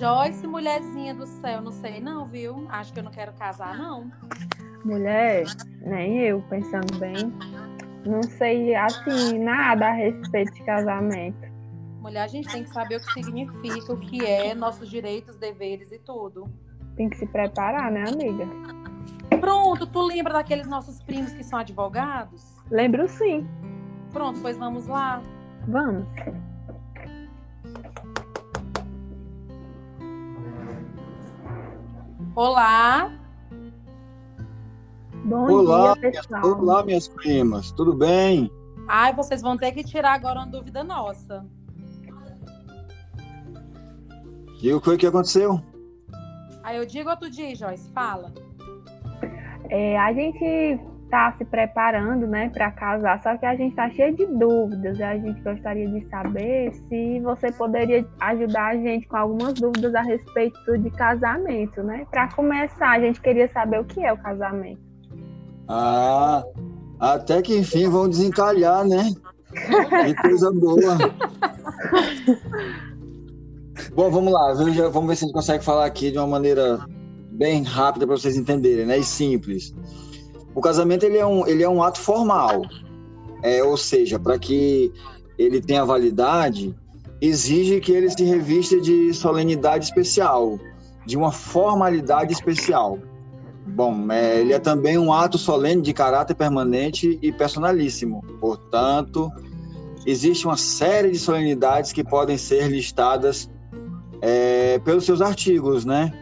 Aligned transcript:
Joyce, 0.00 0.46
mulherzinha 0.46 1.14
do 1.14 1.26
céu, 1.26 1.60
não 1.60 1.70
sei 1.70 2.00
não, 2.00 2.26
viu? 2.26 2.66
Acho 2.70 2.90
que 2.90 3.00
eu 3.00 3.04
não 3.04 3.10
quero 3.10 3.34
casar, 3.34 3.76
não. 3.76 4.10
Mulher, 4.82 5.44
nem 5.82 6.20
eu, 6.20 6.40
pensando 6.48 6.98
bem, 6.98 7.30
não 8.06 8.22
sei 8.22 8.74
assim 8.74 9.38
nada 9.38 9.88
a 9.88 9.92
respeito 9.92 10.54
de 10.54 10.62
casamento. 10.62 11.46
Mulher, 12.00 12.22
a 12.22 12.26
gente 12.26 12.48
tem 12.50 12.64
que 12.64 12.70
saber 12.70 12.96
o 12.96 13.00
que 13.00 13.12
significa, 13.12 13.92
o 13.92 14.00
que 14.00 14.24
é, 14.24 14.54
nossos 14.54 14.88
direitos, 14.88 15.36
deveres 15.36 15.92
e 15.92 15.98
tudo. 15.98 16.50
Tem 16.96 17.10
que 17.10 17.18
se 17.18 17.26
preparar, 17.26 17.92
né, 17.92 18.04
amiga? 18.08 18.46
Pronto, 19.38 19.86
tu 19.86 20.00
lembra 20.00 20.32
daqueles 20.32 20.66
nossos 20.66 21.02
primos 21.02 21.34
que 21.34 21.44
são 21.44 21.58
advogados? 21.58 22.56
Lembro 22.70 23.06
sim. 23.06 23.46
Pronto, 24.14 24.40
pois 24.40 24.56
vamos 24.56 24.86
lá. 24.86 25.20
Vamos. 25.68 26.06
Olá. 32.34 33.12
Bom 35.24 35.50
Olá, 35.50 35.94
dia, 35.94 36.10
minhas, 36.10 36.26
pessoal. 36.26 36.60
olá, 36.60 36.84
minhas 36.84 37.08
primas, 37.08 37.72
tudo 37.72 37.94
bem? 37.94 38.50
Ai, 38.88 39.12
vocês 39.14 39.42
vão 39.42 39.56
ter 39.56 39.72
que 39.72 39.84
tirar 39.84 40.14
agora 40.14 40.38
uma 40.40 40.46
dúvida 40.46 40.82
nossa. 40.82 41.44
E 44.62 44.72
o 44.72 44.78
que 44.78 44.84
foi 44.84 44.96
que 44.96 45.06
aconteceu? 45.06 45.60
Aí 46.62 46.76
eu 46.76 46.86
digo 46.86 47.10
outro 47.10 47.30
dia, 47.30 47.54
Joyce, 47.54 47.90
fala. 47.92 48.32
É, 49.68 49.98
a 49.98 50.12
gente 50.12 50.80
tá 51.10 51.34
se 51.36 51.44
preparando, 51.44 52.26
né, 52.26 52.48
para 52.50 52.70
casar, 52.70 53.20
só 53.22 53.36
que 53.36 53.44
a 53.44 53.56
gente 53.56 53.74
tá 53.74 53.90
cheio 53.90 54.14
de 54.16 54.26
dúvidas 54.26 55.00
a 55.00 55.16
gente 55.16 55.40
gostaria 55.42 55.88
de 55.88 56.08
saber 56.08 56.72
se 56.72 57.20
você 57.20 57.50
poderia 57.52 58.06
ajudar 58.20 58.68
a 58.68 58.76
gente 58.76 59.06
com 59.08 59.16
algumas 59.16 59.54
dúvidas 59.54 59.94
a 59.94 60.02
respeito 60.02 60.78
de 60.78 60.90
casamento, 60.90 61.82
né? 61.82 62.06
Para 62.10 62.28
começar, 62.32 62.90
a 62.90 63.00
gente 63.00 63.20
queria 63.20 63.50
saber 63.52 63.80
o 63.80 63.84
que 63.84 64.00
é 64.04 64.12
o 64.12 64.18
casamento. 64.18 64.80
Ah, 65.68 66.42
até 66.98 67.42
que 67.42 67.58
enfim 67.58 67.88
vão 67.88 68.08
desencalhar, 68.08 68.86
né? 68.86 69.10
Que 70.04 70.14
coisa 70.22 70.52
boa. 70.52 70.96
Bom, 73.94 74.10
vamos 74.10 74.32
lá, 74.32 74.54
vamos 74.90 75.08
ver 75.08 75.16
se 75.16 75.24
a 75.24 75.26
gente 75.26 75.34
consegue 75.34 75.64
falar 75.64 75.86
aqui 75.86 76.10
de 76.10 76.18
uma 76.18 76.26
maneira 76.26 76.78
bem 77.32 77.62
rápida 77.62 78.06
para 78.06 78.16
vocês 78.16 78.36
entenderem, 78.36 78.86
né? 78.86 78.98
E 78.98 79.04
simples. 79.04 79.74
O 80.54 80.60
casamento 80.60 81.04
ele 81.04 81.18
é 81.18 81.26
um, 81.26 81.46
ele 81.46 81.62
é 81.62 81.68
um 81.68 81.82
ato 81.82 82.00
formal, 82.00 82.62
é, 83.42 83.62
ou 83.62 83.76
seja, 83.76 84.18
para 84.18 84.38
que 84.38 84.92
ele 85.38 85.60
tenha 85.60 85.84
validade, 85.84 86.74
exige 87.20 87.80
que 87.80 87.92
ele 87.92 88.10
se 88.10 88.24
revista 88.24 88.80
de 88.80 89.12
solenidade 89.14 89.84
especial, 89.84 90.58
de 91.06 91.16
uma 91.16 91.32
formalidade 91.32 92.32
especial. 92.32 92.98
Bom, 93.66 94.10
é, 94.10 94.40
ele 94.40 94.52
é 94.52 94.58
também 94.58 94.98
um 94.98 95.12
ato 95.12 95.38
solene 95.38 95.82
de 95.82 95.92
caráter 95.92 96.34
permanente 96.34 97.18
e 97.22 97.30
personalíssimo. 97.30 98.22
Portanto, 98.40 99.30
existe 100.06 100.46
uma 100.46 100.56
série 100.56 101.10
de 101.12 101.18
solenidades 101.18 101.92
que 101.92 102.02
podem 102.02 102.36
ser 102.36 102.68
listadas 102.68 103.48
é, 104.20 104.78
pelos 104.80 105.04
seus 105.04 105.20
artigos, 105.20 105.84
né? 105.84 106.12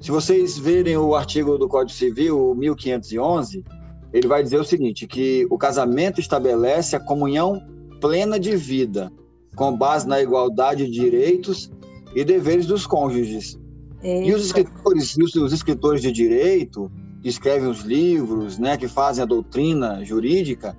Se 0.00 0.10
vocês 0.10 0.58
verem 0.58 0.96
o 0.96 1.14
artigo 1.14 1.58
do 1.58 1.68
Código 1.68 1.96
Civil, 1.96 2.52
o 2.52 2.54
1511, 2.54 3.62
ele 4.12 4.26
vai 4.26 4.42
dizer 4.42 4.58
o 4.58 4.64
seguinte, 4.64 5.06
que 5.06 5.46
o 5.50 5.58
casamento 5.58 6.18
estabelece 6.18 6.96
a 6.96 7.00
comunhão 7.00 7.62
plena 8.00 8.40
de 8.40 8.56
vida, 8.56 9.12
com 9.54 9.76
base 9.76 10.08
na 10.08 10.20
igualdade 10.20 10.86
de 10.86 10.92
direitos 10.92 11.70
e 12.14 12.24
deveres 12.24 12.66
dos 12.66 12.86
cônjuges. 12.86 13.58
E 14.02 14.32
os 14.32 14.46
escritores, 14.46 15.16
os, 15.18 15.34
os 15.34 15.52
escritores 15.52 16.00
de 16.00 16.10
direito, 16.10 16.90
que 17.22 17.28
escrevem 17.28 17.68
os 17.68 17.80
livros, 17.80 18.58
né, 18.58 18.78
que 18.78 18.88
fazem 18.88 19.22
a 19.22 19.26
doutrina 19.26 20.02
jurídica, 20.02 20.74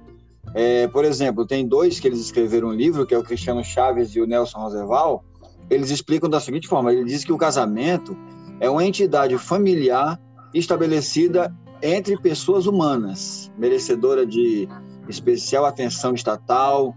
é, 0.56 0.88
por 0.88 1.06
exemplo, 1.06 1.46
tem 1.46 1.68
dois 1.68 2.00
que 2.00 2.08
eles 2.08 2.20
escreveram 2.20 2.70
um 2.70 2.74
livro, 2.74 3.06
que 3.06 3.14
é 3.14 3.18
o 3.20 3.24
Cristiano 3.24 3.64
Chaves 3.64 4.16
e 4.16 4.20
o 4.20 4.26
Nelson 4.26 4.58
Roosevelt, 4.58 5.22
eles 5.70 5.92
explicam 5.92 6.28
da 6.28 6.40
seguinte 6.40 6.68
forma, 6.68 6.92
ele 6.92 7.06
diz 7.06 7.24
que 7.24 7.32
o 7.32 7.38
casamento 7.38 8.18
é 8.62 8.70
uma 8.70 8.86
entidade 8.86 9.36
familiar 9.40 10.22
estabelecida 10.54 11.54
entre 11.82 12.16
pessoas 12.16 12.68
humanas, 12.68 13.52
merecedora 13.58 14.24
de 14.24 14.70
especial 15.10 15.66
atenção 15.66 16.14
estatal, 16.14 16.96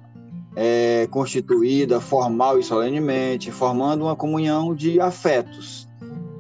é, 0.55 1.09
constituída 1.11 2.01
formal 2.01 2.59
e 2.59 2.63
solenemente, 2.63 3.51
formando 3.51 4.03
uma 4.05 4.15
comunhão 4.15 4.75
de 4.75 5.01
afetos 5.01 5.89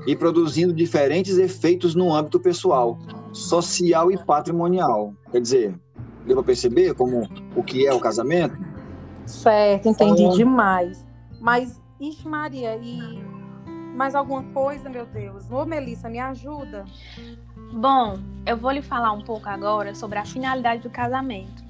e 0.07 0.15
produzindo 0.15 0.75
diferentes 0.75 1.39
efeitos 1.39 1.95
no 1.95 2.15
âmbito 2.15 2.39
pessoal, 2.39 2.99
social 3.33 4.13
e 4.13 4.19
patrimonial. 4.27 5.15
Quer 5.33 5.41
dizer, 5.41 5.81
deu 6.27 6.37
para 6.37 6.45
perceber 6.45 6.93
como 6.93 7.27
o 7.57 7.63
que 7.63 7.87
é 7.87 7.95
o 7.95 7.99
casamento? 7.99 8.59
Certo, 9.25 9.89
entendi 9.89 10.23
Então- 10.25 10.37
demais. 10.37 11.03
Mas, 11.41 11.81
ixi, 11.99 12.29
Maria, 12.29 12.77
e 12.77 13.24
mais 13.95 14.15
alguma 14.15 14.43
coisa, 14.53 14.89
meu 14.89 15.07
Deus? 15.07 15.51
Ô, 15.51 15.65
Melissa, 15.65 16.09
me 16.09 16.19
ajuda. 16.19 16.85
Bom, 17.73 18.19
eu 18.45 18.57
vou 18.57 18.71
lhe 18.71 18.83
falar 18.83 19.13
um 19.13 19.23
pouco 19.23 19.49
agora 19.49 19.95
sobre 19.95 20.19
a 20.19 20.25
finalidade 20.25 20.83
do 20.83 20.91
casamento. 20.91 21.65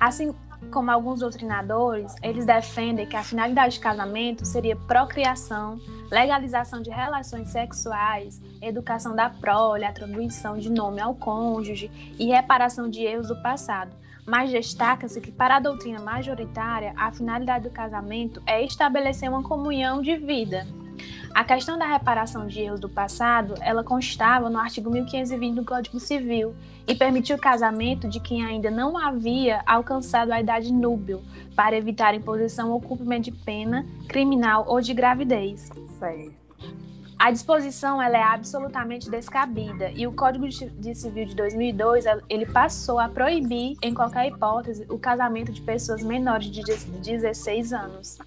Assim 0.00 0.34
como 0.70 0.90
alguns 0.90 1.20
doutrinadores, 1.20 2.14
eles 2.22 2.46
defendem 2.46 3.06
que 3.06 3.16
a 3.16 3.22
finalidade 3.22 3.78
do 3.78 3.82
casamento 3.82 4.44
seria 4.46 4.76
procriação, 4.76 5.78
legalização 6.10 6.80
de 6.80 6.90
relações 6.90 7.48
sexuais, 7.48 8.40
educação 8.60 9.14
da 9.14 9.28
prole, 9.28 9.84
atribuição 9.84 10.56
de 10.56 10.70
nome 10.70 11.00
ao 11.00 11.14
cônjuge 11.14 11.90
e 12.18 12.26
reparação 12.26 12.88
de 12.88 13.02
erros 13.02 13.28
do 13.28 13.42
passado. 13.42 13.94
Mas 14.24 14.50
destaca-se 14.50 15.20
que, 15.20 15.32
para 15.32 15.56
a 15.56 15.60
doutrina 15.60 16.00
majoritária, 16.00 16.94
a 16.96 17.10
finalidade 17.10 17.68
do 17.68 17.74
casamento 17.74 18.40
é 18.46 18.64
estabelecer 18.64 19.28
uma 19.28 19.42
comunhão 19.42 20.00
de 20.00 20.16
vida, 20.16 20.64
a 21.34 21.44
questão 21.44 21.78
da 21.78 21.86
reparação 21.86 22.46
de 22.46 22.60
erros 22.60 22.80
do 22.80 22.88
passado, 22.88 23.54
ela 23.60 23.82
constava 23.82 24.50
no 24.50 24.58
artigo 24.58 24.90
1520 24.90 25.54
do 25.54 25.64
Código 25.64 25.98
Civil 25.98 26.54
e 26.86 26.94
permitiu 26.94 27.36
o 27.36 27.40
casamento 27.40 28.08
de 28.08 28.20
quem 28.20 28.44
ainda 28.44 28.70
não 28.70 28.98
havia 28.98 29.62
alcançado 29.66 30.30
a 30.30 30.40
idade 30.40 30.72
núbil, 30.72 31.22
para 31.56 31.76
evitar 31.76 32.14
imposição 32.14 32.70
ou 32.70 32.80
cumprimento 32.80 33.24
de 33.24 33.32
pena 33.32 33.86
criminal 34.08 34.64
ou 34.68 34.80
de 34.80 34.92
gravidez. 34.92 35.70
Certo. 35.98 36.42
A 37.18 37.30
disposição 37.30 38.02
ela 38.02 38.18
é 38.18 38.22
absolutamente 38.22 39.08
descabida 39.08 39.92
e 39.92 40.08
o 40.08 40.12
Código 40.12 40.48
de 40.48 40.94
Civil 40.94 41.24
de 41.24 41.36
2002 41.36 42.04
ele 42.28 42.46
passou 42.46 42.98
a 42.98 43.08
proibir, 43.08 43.76
em 43.80 43.94
qualquer 43.94 44.26
hipótese, 44.26 44.84
o 44.90 44.98
casamento 44.98 45.52
de 45.52 45.60
pessoas 45.60 46.02
menores 46.02 46.50
de 46.50 46.62
16 47.00 47.72
anos. 47.72 48.18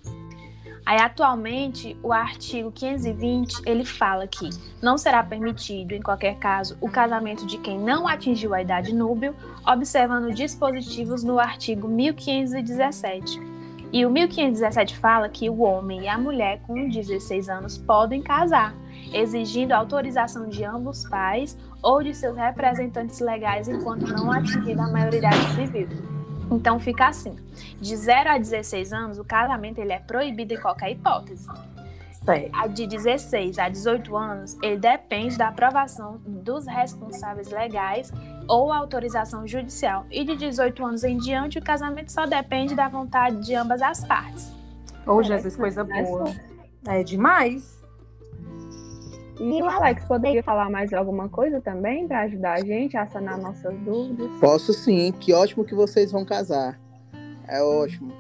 Aí, 0.86 1.00
atualmente, 1.00 1.98
o 2.04 2.14
artigo 2.14 2.72
520, 2.72 3.64
ele 3.66 3.84
fala 3.84 4.28
que 4.28 4.52
não 4.80 5.00
será 5.00 5.24
permitido, 5.24 5.94
em 5.94 6.02
qualquer 6.02 6.36
caso, 6.36 6.78
o 6.80 6.88
casamento 6.88 7.44
de 7.48 7.58
quem 7.58 7.80
não 7.80 8.08
atingiu 8.08 8.54
a 8.54 8.62
idade 8.62 8.94
núbil, 8.94 9.34
observando 9.66 10.32
dispositivos 10.32 11.24
no 11.24 11.40
artigo 11.40 11.88
1517. 11.88 13.42
E 13.92 14.06
o 14.06 14.12
1517 14.12 14.96
fala 14.98 15.28
que 15.28 15.50
o 15.50 15.62
homem 15.62 16.02
e 16.02 16.08
a 16.08 16.20
mulher 16.20 16.60
com 16.68 16.88
16 16.88 17.50
anos 17.50 17.80
podem 17.80 18.22
casar, 18.22 18.76
exigindo 19.12 19.72
autorização 19.72 20.50
de 20.50 20.64
ambos 20.64 21.00
os 21.00 21.10
pais 21.10 21.58
ou 21.82 22.04
de 22.04 22.14
seus 22.14 22.38
representantes 22.38 23.20
legais 23.20 23.68
enquanto 23.68 24.06
não 24.06 24.32
atingida 24.32 24.84
a 24.84 24.92
maioridade 24.92 25.56
civil. 25.56 26.15
Então 26.52 26.80
fica 26.80 27.08
assim: 27.08 27.36
de 27.80 27.96
0 27.96 28.30
a 28.30 28.38
16 28.38 28.94
anos, 28.94 29.20
o 29.20 29.24
casamento 29.24 29.80
ele 29.80 29.94
é 29.94 30.00
proibido 30.00 30.54
em 30.54 30.60
qualquer 30.60 30.92
hipótese. 30.92 31.48
A 32.54 32.66
de 32.66 32.88
16 32.88 33.60
a 33.60 33.70
18 33.70 34.18
anos, 34.18 34.58
ele 34.64 34.78
depende 34.78 35.38
da 35.38 35.50
aprovação 35.50 36.20
dos 36.26 36.66
responsáveis 36.66 37.52
legais 37.52 38.12
ou 38.48 38.74
autorização 38.74 39.48
judicial. 39.48 40.06
E 40.10 40.24
de 40.24 40.36
18 40.36 40.84
anos 40.84 41.04
em 41.04 41.18
diante, 41.18 41.60
o 41.60 41.62
casamento 41.62 42.12
só 42.12 42.26
depende 42.26 42.74
da 42.74 42.88
vontade 42.88 43.46
de 43.46 43.54
ambas 43.54 43.80
as 43.82 44.04
partes. 44.06 44.52
Ô, 45.06 45.22
É, 45.22 45.24
Jesus, 45.24 45.56
coisa 45.56 45.82
é 45.82 46.04
boa. 46.04 46.26
É 46.88 47.04
demais. 47.04 47.80
E 49.40 49.62
o 49.62 49.66
Alex 49.66 50.06
poderia 50.06 50.42
falar 50.42 50.70
mais 50.70 50.94
alguma 50.94 51.28
coisa 51.28 51.60
também 51.60 52.08
para 52.08 52.22
ajudar 52.22 52.54
a 52.54 52.62
gente 52.62 52.96
a 52.96 53.06
sanar 53.06 53.38
nossas 53.38 53.78
dúvidas? 53.80 54.30
Posso 54.40 54.74
sim, 54.74 55.12
que 55.12 55.34
ótimo 55.34 55.66
que 55.66 55.76
vocês 55.76 56.12
vão 56.12 56.24
casar. 56.24 56.80
É 57.48 57.62
ótimo. 57.62 58.14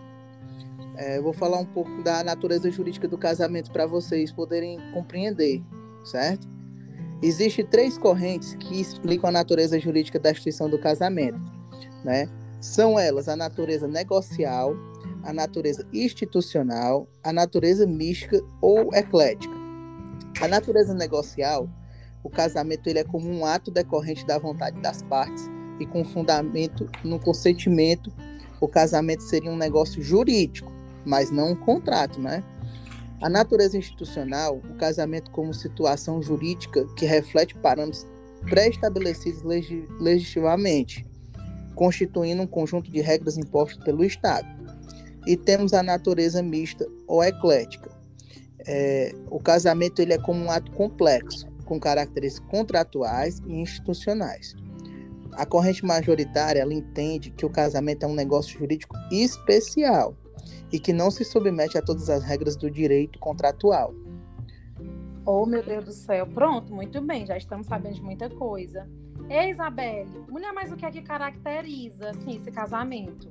É, 0.97 1.17
eu 1.17 1.23
vou 1.23 1.33
falar 1.33 1.59
um 1.59 1.65
pouco 1.65 2.03
da 2.03 2.23
natureza 2.23 2.69
jurídica 2.69 3.07
do 3.07 3.17
casamento 3.17 3.71
para 3.71 3.85
vocês 3.85 4.31
poderem 4.31 4.79
compreender, 4.93 5.63
certo? 6.03 6.47
Existem 7.21 7.65
três 7.65 7.97
correntes 7.97 8.55
que 8.55 8.79
explicam 8.79 9.29
a 9.29 9.31
natureza 9.31 9.79
jurídica 9.79 10.19
da 10.19 10.31
instituição 10.31 10.69
do 10.69 10.77
casamento, 10.77 11.39
né? 12.03 12.29
São 12.61 12.99
elas 12.99 13.27
a 13.29 13.35
natureza 13.35 13.87
negocial, 13.87 14.73
a 15.23 15.33
natureza 15.33 15.85
institucional, 15.93 17.07
a 17.23 17.33
natureza 17.33 17.85
mística 17.85 18.41
ou 18.61 18.93
eclética. 18.93 19.54
A 20.41 20.47
natureza 20.47 20.93
negocial, 20.93 21.69
o 22.21 22.29
casamento 22.29 22.87
ele 22.87 22.99
é 22.99 23.03
como 23.03 23.29
um 23.29 23.45
ato 23.45 23.71
decorrente 23.71 24.25
da 24.25 24.37
vontade 24.37 24.79
das 24.81 25.01
partes 25.03 25.49
e 25.79 25.85
com 25.85 26.03
fundamento 26.03 26.89
no 27.03 27.19
consentimento. 27.19 28.11
O 28.59 28.67
casamento 28.67 29.23
seria 29.23 29.49
um 29.49 29.55
negócio 29.55 30.01
jurídico, 30.01 30.71
mas 31.05 31.31
não 31.31 31.51
um 31.51 31.55
contrato, 31.55 32.19
né? 32.19 32.43
A 33.21 33.29
natureza 33.29 33.77
institucional, 33.77 34.57
o 34.57 34.75
casamento 34.75 35.31
como 35.31 35.53
situação 35.53 36.21
jurídica 36.21 36.85
que 36.95 37.05
reflete 37.05 37.55
parâmetros 37.55 38.05
pré-estabelecidos 38.49 39.41
legi 39.41 39.87
legislativamente, 39.99 41.07
constituindo 41.73 42.41
um 42.41 42.47
conjunto 42.47 42.91
de 42.91 42.99
regras 43.01 43.37
impostas 43.37 43.83
pelo 43.83 44.03
Estado. 44.03 44.47
E 45.25 45.37
temos 45.37 45.73
a 45.73 45.81
natureza 45.81 46.43
mista 46.43 46.85
ou 47.07 47.23
eclética. 47.23 47.94
É, 48.67 49.13
o 49.29 49.39
casamento 49.39 50.01
ele 50.01 50.13
é 50.13 50.17
como 50.17 50.43
um 50.43 50.49
ato 50.49 50.71
complexo, 50.71 51.47
com 51.65 51.79
características 51.79 52.49
contratuais 52.49 53.39
e 53.45 53.53
institucionais. 53.53 54.55
A 55.33 55.45
corrente 55.45 55.83
majoritária 55.83 56.61
ela 56.61 56.73
entende 56.73 57.29
que 57.29 57.45
o 57.45 57.49
casamento 57.49 58.03
é 58.03 58.07
um 58.07 58.15
negócio 58.15 58.57
jurídico 58.57 58.95
especial 59.11 60.15
e 60.71 60.79
que 60.79 60.93
não 60.93 61.11
se 61.11 61.23
submete 61.23 61.77
a 61.77 61.81
todas 61.81 62.09
as 62.09 62.23
regras 62.23 62.55
do 62.55 62.71
direito 62.71 63.19
contratual. 63.19 63.93
Oh, 65.25 65.45
meu 65.45 65.63
Deus 65.63 65.85
do 65.85 65.91
céu. 65.91 66.27
Pronto, 66.27 66.73
muito 66.73 67.01
bem, 67.01 67.25
já 67.25 67.35
estamos 67.35 67.67
sabendo 67.67 67.95
de 67.95 68.01
muita 68.01 68.29
coisa. 68.29 68.87
Ei, 69.29 69.49
Isabelle, 69.49 70.09
mulher, 70.29 70.53
mas 70.53 70.71
o 70.71 70.75
que 70.75 70.85
é 70.85 70.91
que 70.91 71.01
caracteriza 71.01 72.11
assim, 72.11 72.37
esse 72.37 72.51
casamento? 72.51 73.27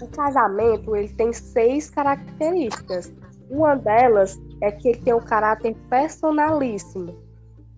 O 0.00 0.08
casamento 0.08 0.94
ele 0.94 1.08
tem 1.08 1.32
seis 1.32 1.90
características. 1.90 3.12
Uma 3.50 3.74
delas 3.74 4.38
é 4.60 4.70
que 4.70 4.88
ele 4.88 4.98
tem 4.98 5.14
um 5.14 5.20
caráter 5.20 5.74
personalíssimo 5.88 7.16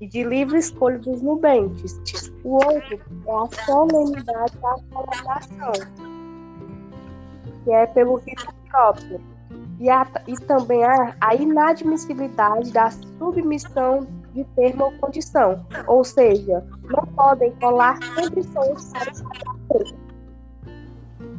e 0.01 0.07
de 0.07 0.25
livre 0.25 0.59
escolha 0.59 0.99
dos 0.99 1.21
nubentes. 1.23 2.01
O 2.43 2.55
outro 2.55 3.01
é 3.27 3.33
a 3.33 3.65
solenidade 3.65 4.57
da 4.59 4.77
celebração, 4.77 5.73
que 7.65 7.71
é 7.71 7.87
pelo 7.87 8.17
rito 8.17 8.47
próprio. 8.71 9.21
E, 9.79 9.89
a, 9.89 10.07
e 10.27 10.35
também 10.41 10.85
a, 10.85 11.17
a 11.21 11.35
inadmissibilidade 11.35 12.71
da 12.71 12.91
submissão 12.91 14.07
de 14.35 14.45
termo 14.57 14.85
ou 14.85 14.93
condição. 14.99 15.65
Ou 15.87 16.05
seja, 16.05 16.65
não 16.85 17.07
podem 17.15 17.51
colar 17.53 17.99
condições 18.15 18.93
para 18.93 19.11
o 19.13 20.10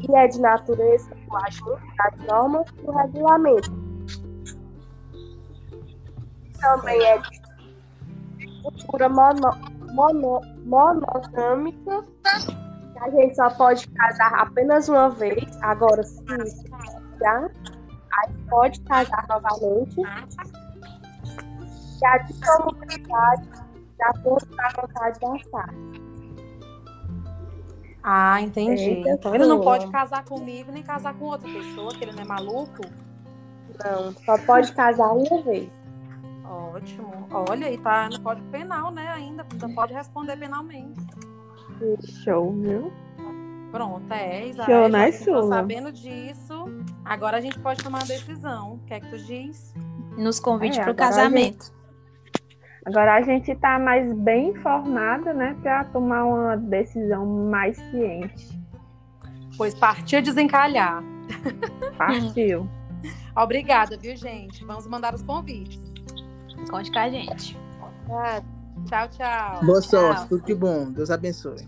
E 0.07 0.15
é 0.15 0.27
de 0.27 0.39
natureza 0.39 1.09
do 1.09 1.37
ajuste 1.37 1.95
das 1.97 2.27
normas 2.27 2.71
do 2.71 2.91
regulamento. 2.91 3.71
Também 6.59 7.01
é 7.03 7.17
de 7.17 8.61
cultura 8.61 9.09
mono, 9.09 9.51
mono, 9.93 10.41
monogâmica, 10.65 12.05
a 13.01 13.09
gente 13.09 13.35
só 13.35 13.49
pode 13.49 13.87
casar 13.89 14.31
apenas 14.35 14.87
uma 14.87 15.09
vez. 15.09 15.43
Agora, 15.63 16.03
se 16.03 16.23
já, 17.19 17.49
aí 18.13 18.33
pode 18.47 18.79
casar 18.81 19.25
novamente. 19.27 19.99
E 21.99 22.05
a 22.05 22.17
de 22.19 22.33
acordo 24.03 24.47
com 24.47 24.61
a 24.61 24.81
vontade 24.81 25.19
das 25.19 25.43
partes. 25.49 26.10
Ah, 28.03 28.41
entendi. 28.41 28.81
Eita, 28.81 29.09
então 29.09 29.35
ele 29.35 29.45
não 29.45 29.61
pode 29.61 29.89
casar 29.91 30.25
comigo 30.25 30.71
nem 30.71 30.81
casar 30.81 31.13
com 31.13 31.25
outra 31.25 31.47
pessoa, 31.47 31.93
que 31.93 32.03
ele 32.03 32.13
não 32.13 32.23
é 32.23 32.25
maluco? 32.25 32.81
Não, 33.83 34.11
só 34.25 34.37
pode 34.39 34.73
casar 34.73 35.11
uma 35.11 35.41
vez. 35.41 35.69
Ótimo. 36.43 37.27
Olha, 37.31 37.71
e 37.71 37.77
tá 37.77 38.09
no 38.09 38.19
Código 38.21 38.47
Penal, 38.49 38.91
né? 38.91 39.07
Ainda 39.09 39.45
não 39.61 39.73
pode 39.73 39.93
responder 39.93 40.35
penalmente. 40.37 40.99
Show, 42.23 42.51
viu? 42.53 42.91
Pronto, 43.71 44.11
é, 44.11 44.47
Isa. 44.47 44.65
Show, 44.65 44.89
né, 44.89 45.11
sabendo 45.11 45.91
disso, 45.91 46.65
agora 47.05 47.37
a 47.37 47.41
gente 47.41 47.57
pode 47.59 47.81
tomar 47.81 47.99
uma 47.99 48.07
decisão. 48.07 48.73
O 48.73 48.79
que 48.79 48.93
é 48.93 48.99
que 48.99 49.09
tu 49.09 49.17
diz? 49.17 49.73
Nos 50.17 50.39
convide 50.39 50.79
é, 50.79 50.83
para 50.83 50.91
o 50.91 50.95
casamento. 50.95 51.61
A 51.61 51.65
gente... 51.65 51.80
Agora 52.85 53.15
a 53.15 53.21
gente 53.21 53.53
tá 53.55 53.77
mais 53.77 54.11
bem 54.11 54.49
informada, 54.49 55.33
né, 55.33 55.55
para 55.61 55.83
tomar 55.85 56.23
uma 56.25 56.57
decisão 56.57 57.25
mais 57.25 57.77
ciente. 57.77 58.59
Pois 59.55 59.75
partiu 59.75 60.21
desencalhar. 60.21 61.03
Partiu. 61.97 62.67
Obrigada, 63.35 63.97
viu, 63.97 64.15
gente? 64.15 64.65
Vamos 64.65 64.87
mandar 64.87 65.13
os 65.13 65.21
convites. 65.21 65.79
Conte 66.69 66.91
com 66.91 66.99
a 66.99 67.09
gente. 67.09 67.57
Ah, 68.09 68.41
tchau, 68.85 69.07
tchau. 69.09 69.65
Boa 69.65 69.81
sorte, 69.81 70.19
tchau. 70.21 70.27
tudo 70.29 70.45
de 70.45 70.55
bom. 70.55 70.91
Deus 70.91 71.11
abençoe. 71.11 71.67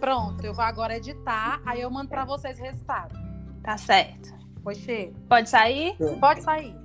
Pronto, 0.00 0.44
eu 0.44 0.52
vou 0.52 0.64
agora 0.64 0.96
editar, 0.96 1.60
aí 1.64 1.80
eu 1.80 1.90
mando 1.90 2.08
para 2.08 2.24
vocês 2.24 2.58
o 2.58 2.62
resultado. 2.62 3.14
Tá 3.62 3.76
certo. 3.76 4.34
Pois. 4.64 4.84
Pode 5.28 5.48
sair? 5.48 5.96
Pode 6.18 6.42
sair. 6.42 6.81